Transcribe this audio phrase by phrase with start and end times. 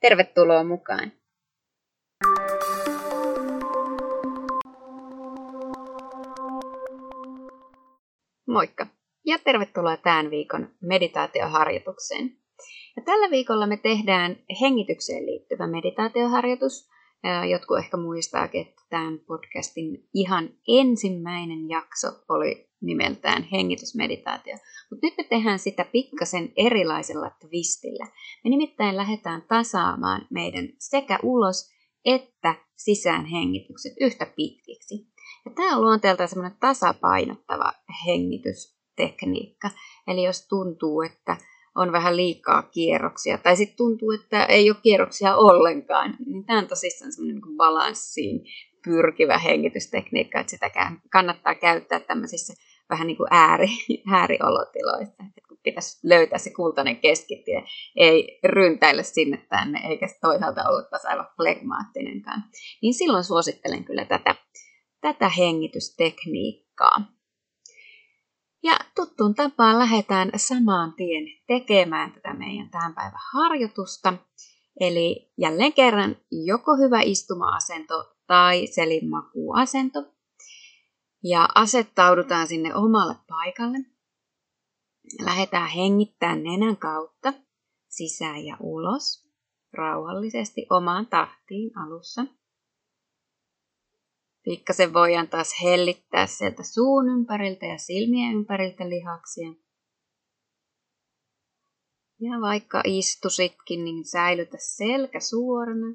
[0.00, 1.12] Tervetuloa mukaan!
[8.48, 8.86] Moikka
[9.26, 12.36] ja tervetuloa tämän viikon meditaatioharjoitukseen.
[12.96, 16.90] Ja tällä viikolla me tehdään hengitykseen liittyvä meditaatioharjoitus.
[17.50, 24.56] Jotkut ehkä muistaakin, että tämän podcastin ihan ensimmäinen jakso oli nimeltään hengitysmeditaatio.
[24.90, 28.06] Mutta nyt me tehdään sitä pikkasen erilaisella twistillä.
[28.44, 31.70] Me nimittäin lähdetään tasaamaan meidän sekä ulos
[32.04, 34.94] että sisään hengitykset yhtä pitkiksi.
[35.44, 37.72] Ja tämä on luonteeltaan semmoinen tasapainottava
[38.06, 39.70] hengitystekniikka.
[40.06, 41.36] Eli jos tuntuu, että
[41.74, 46.66] on vähän liikaa kierroksia, tai sitten tuntuu, että ei ole kierroksia ollenkaan, niin tämä on
[46.66, 48.44] tosissaan semmoinen niin balanssiin
[48.84, 50.70] pyrkivä hengitystekniikka, että sitä
[51.10, 52.54] kannattaa käyttää tämmöisissä
[52.90, 53.68] vähän niin kuin ääri,
[54.12, 57.64] ääriolotiloissa, että kun pitäisi löytää se kultainen keskitie,
[57.96, 62.44] ei ryntäillä sinne tänne, eikä toisaalta olla taas aivan flegmaattinenkaan,
[62.82, 64.34] niin silloin suosittelen kyllä tätä,
[65.00, 67.19] tätä hengitystekniikkaa.
[68.62, 74.14] Ja tuttuun tapaan lähdetään samaan tien tekemään tätä meidän tämän päivän harjoitusta.
[74.80, 79.98] Eli jälleen kerran joko hyvä istuma-asento tai selinmakuasento.
[81.24, 83.78] Ja asettaudutaan sinne omalle paikalle.
[85.24, 87.32] Lähdetään hengittämään nenän kautta
[87.88, 89.30] sisään ja ulos
[89.72, 92.26] rauhallisesti omaan tahtiin alussa.
[94.44, 99.52] Pikkasen voidaan taas hellittää sieltä suun ympäriltä ja silmien ympäriltä lihaksia.
[102.20, 105.94] Ja vaikka istusitkin, niin säilytä selkä suorana.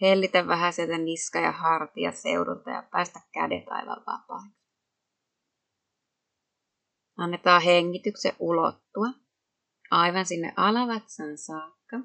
[0.00, 4.58] Hellitä vähän sieltä niska- ja hartia seudulta ja päästä kädet aivan vapaaksi.
[7.16, 9.06] Annetaan hengityksen ulottua
[9.90, 11.96] aivan sinne alavatsan saakka.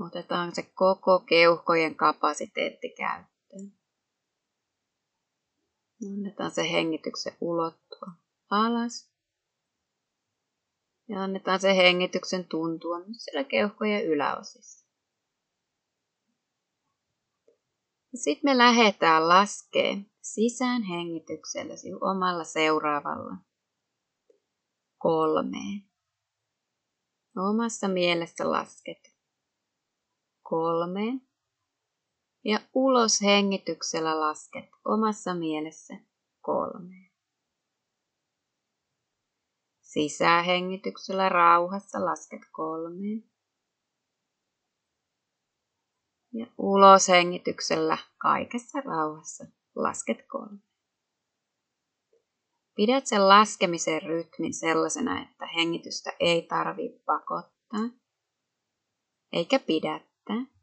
[0.00, 3.72] Otetaan se koko keuhkojen kapasiteetti käyttöön.
[6.12, 8.12] Annetaan se hengityksen ulottua
[8.50, 9.10] alas.
[11.08, 14.86] Ja annetaan se hengityksen tuntua myös siellä keuhkojen yläosissa.
[18.14, 23.36] Sitten me lähdetään laskee sisään hengityksellä omalla seuraavalla
[24.98, 25.84] kolmeen.
[27.36, 29.19] Omassa mielessä lasket
[30.50, 31.28] kolmeen.
[32.44, 35.94] Ja ulos hengityksellä lasket omassa mielessä
[36.40, 37.10] kolmeen.
[39.80, 43.30] Sisähengityksellä rauhassa lasket kolmeen.
[46.32, 49.44] Ja ulos hengityksellä kaikessa rauhassa
[49.74, 50.70] lasket kolmeen.
[52.74, 58.00] Pidät sen laskemisen rytmin sellaisena, että hengitystä ei tarvitse pakottaa,
[59.32, 60.60] eikä pidä päästä,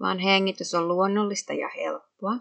[0.00, 2.36] vaan hengitys on luonnollista ja helppoa.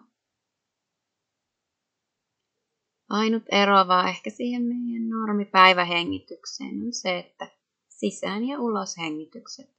[3.09, 7.47] Ainut eroavaa ehkä siihen meidän normipäivähengitykseen on se, että
[7.89, 9.69] sisään- ja uloshengitykset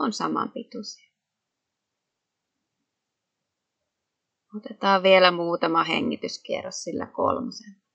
[0.00, 1.12] on samanpituisia.
[4.56, 7.85] Otetaan vielä muutama hengityskierros sillä kolmosen.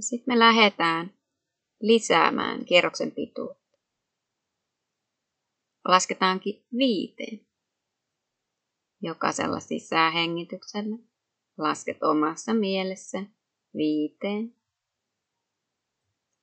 [0.00, 1.14] Ja sitten me lähdetään
[1.80, 3.78] lisäämään kierroksen pituutta.
[5.88, 7.46] Lasketaankin viiteen.
[9.02, 10.98] Jokaisella sisähengityksellä
[11.58, 13.22] lasket omassa mielessä
[13.76, 14.54] viiteen.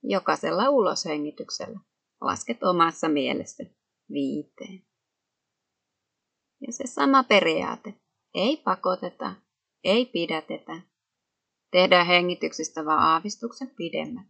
[0.04, 1.80] Jokaisella uloshengityksellä
[2.22, 3.64] lasket omassa mielessä
[4.12, 4.86] viiteen.
[6.68, 7.94] Ja se sama periaate.
[8.34, 9.36] Ei pakoteta,
[9.84, 10.82] ei pidätetä,
[11.72, 14.28] Tehdään hengityksistä vaan aavistuksen pidemmät.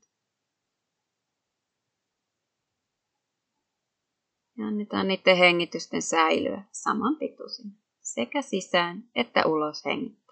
[4.57, 10.26] Ja annetaan niiden hengitysten säilyä saman pituisina sekä sisään että ulos hengittäessä.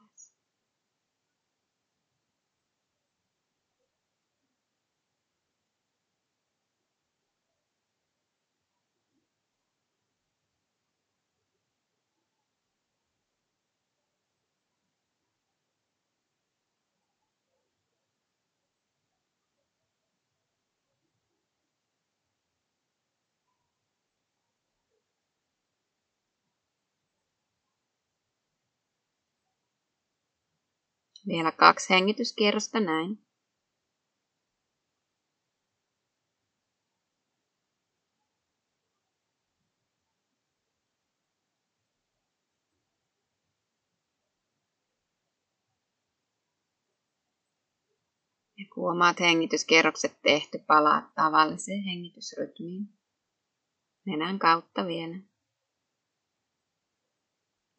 [31.27, 33.25] Vielä kaksi hengityskierrosta näin.
[48.57, 52.88] Ja kun omat hengityskierrokset tehty, palaa tavalliseen hengitysrytmiin.
[54.06, 55.34] Nenän kautta vielä.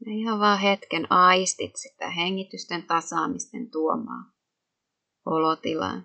[0.06, 4.32] Ja ihan vaan hetken aistit sitä hengitysten tasaamisten tuomaa
[5.26, 6.02] olotilaa.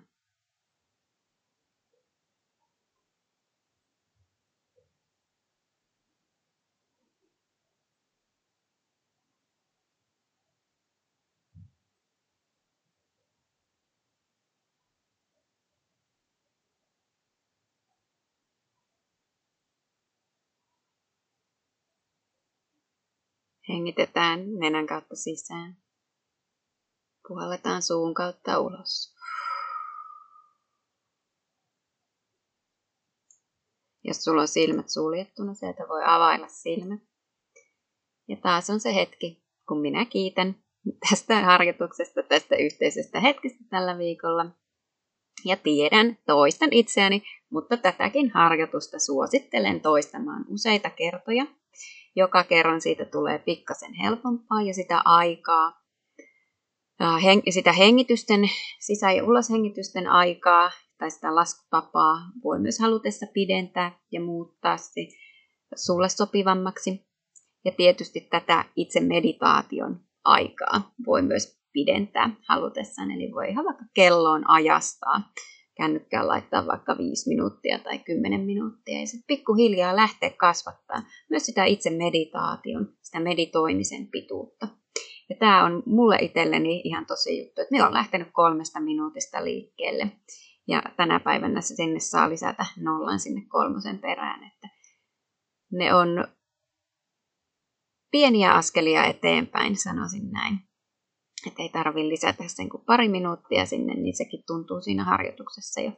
[23.68, 25.76] Hengitetään nenän kautta sisään.
[27.28, 29.14] Puhalletaan suun kautta ulos.
[34.04, 37.00] Jos sulla on silmät suljettuna, sieltä voi availla silmät.
[38.28, 40.62] Ja taas on se hetki, kun minä kiitän
[41.08, 44.46] tästä harjoituksesta, tästä yhteisestä hetkestä tällä viikolla.
[45.44, 51.46] Ja tiedän, toistan itseäni, mutta tätäkin harjoitusta suosittelen toistamaan useita kertoja,
[52.16, 55.82] joka kerran siitä tulee pikkasen helpompaa ja sitä aikaa,
[57.50, 58.40] sitä hengitysten,
[58.80, 65.06] sisä- ja uloshengitysten aikaa tai sitä laskutapaa voi myös halutessa pidentää ja muuttaa se
[65.76, 67.06] sulle sopivammaksi.
[67.64, 74.50] Ja tietysti tätä itse meditaation aikaa voi myös pidentää halutessaan, eli voi ihan vaikka kelloon
[74.50, 75.20] ajastaa
[75.76, 81.64] kännykkään laittaa vaikka 5 minuuttia tai 10 minuuttia ja sitten pikkuhiljaa lähteä kasvattaa myös sitä
[81.64, 84.68] itse meditaation, sitä meditoimisen pituutta.
[85.28, 90.12] Ja tämä on mulle itselleni ihan tosi juttu, että me on lähtenyt kolmesta minuutista liikkeelle.
[90.68, 94.44] Ja tänä päivänä se sinne saa lisätä nollan sinne kolmosen perään.
[94.44, 94.68] Että
[95.72, 96.08] ne on
[98.10, 100.58] pieniä askelia eteenpäin, sanoisin näin
[101.46, 105.92] että ei tarvitse lisätä sen kuin pari minuuttia sinne, niin sekin tuntuu siinä harjoituksessa jo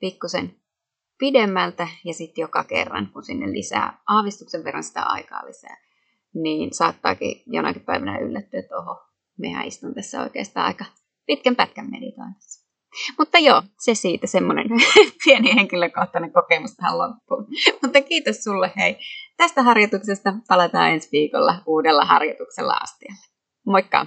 [0.00, 0.56] pikkusen
[1.18, 5.76] pidemmältä ja sitten joka kerran, kun sinne lisää aavistuksen verran sitä aikaa lisää,
[6.34, 9.02] niin saattaakin jonakin päivänä yllättyä, että oho,
[9.38, 10.84] mehän istun tässä oikeastaan aika
[11.26, 12.64] pitkän pätkän meditoinnissa.
[13.18, 14.66] Mutta joo, se siitä semmoinen
[15.24, 17.46] pieni henkilökohtainen kokemus tähän loppuun.
[17.82, 18.98] Mutta kiitos sulle hei
[19.36, 20.34] tästä harjoituksesta.
[20.48, 23.26] Palataan ensi viikolla uudella harjoituksella astialle.
[23.66, 24.06] Moikka!